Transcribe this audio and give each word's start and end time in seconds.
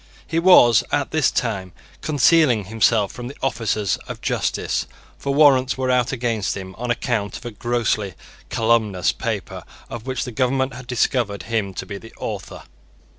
He 0.25 0.39
was, 0.39 0.83
at 0.91 1.11
this 1.11 1.29
time, 1.29 1.73
concealing 2.01 2.63
himself 2.65 3.11
from 3.11 3.27
the 3.27 3.37
officers 3.43 3.97
of 4.07 4.19
justice; 4.19 4.87
for 5.19 5.31
warrants 5.31 5.77
were 5.77 5.91
out 5.91 6.11
against 6.11 6.57
him 6.57 6.73
on 6.79 6.89
account 6.89 7.37
of 7.37 7.45
a 7.45 7.51
grossly 7.51 8.15
calumnious 8.49 9.11
paper 9.11 9.63
of 9.91 10.07
which 10.07 10.23
the 10.23 10.31
government 10.31 10.73
had 10.73 10.87
discovered 10.87 11.43
him 11.43 11.71
to 11.75 11.85
be 11.85 11.99
the 11.99 12.15
author. 12.17 12.63